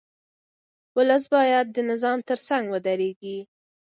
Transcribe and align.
ولس 0.97 1.23
باید 1.35 1.65
د 1.71 1.77
نظام 1.91 2.17
ترڅنګ 2.29 2.63
ودرېږي. 2.69 3.37